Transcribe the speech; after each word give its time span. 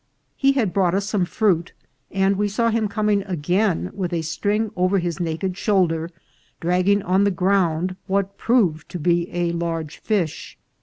He 0.35 0.53
had 0.53 0.73
brought 0.73 0.95
us 0.95 1.05
some 1.05 1.25
fruit, 1.25 1.73
and 2.09 2.35
we 2.35 2.47
saw 2.47 2.71
him 2.71 2.87
coming 2.87 3.21
again 3.21 3.91
with 3.93 4.11
a 4.13 4.23
string 4.23 4.71
over 4.75 4.97
his 4.97 5.19
naked 5.19 5.55
shoulder, 5.55 6.09
dragging 6.59 7.03
on 7.03 7.23
the 7.23 7.29
ground 7.29 7.95
what 8.07 8.35
proved 8.35 8.89
to 8.89 8.97
be 8.97 9.31
a 9.31 9.51
large 9.51 9.97
fish. 9.99 10.57